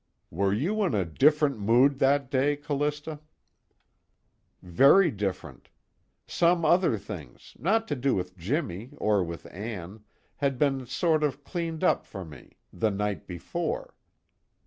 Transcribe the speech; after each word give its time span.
"Were 0.31 0.51
you 0.51 0.81
in 0.83 0.95
a 0.95 1.05
different 1.05 1.59
mood 1.59 1.99
that 1.99 2.31
day, 2.31 2.55
Callista?" 2.55 3.19
"Very 4.63 5.11
different. 5.11 5.69
Some 6.25 6.65
other 6.65 6.97
things 6.97 7.55
nothing 7.59 7.87
to 7.89 7.95
do 7.97 8.15
with 8.15 8.35
Jimmy, 8.35 8.93
or 8.97 9.23
with 9.23 9.45
Ann 9.53 10.03
had 10.37 10.57
been 10.57 10.87
sort 10.87 11.23
of 11.23 11.43
cleaned 11.43 11.83
up 11.83 12.03
for 12.07 12.25
me, 12.25 12.53
the 12.73 12.89
night 12.89 13.27
before." 13.27 13.93